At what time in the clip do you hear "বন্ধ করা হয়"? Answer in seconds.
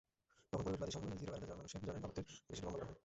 2.65-2.99